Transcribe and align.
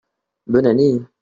bonne 0.47 0.65
année. 0.65 0.99